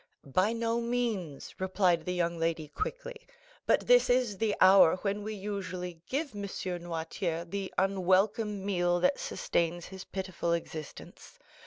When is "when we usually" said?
5.03-6.01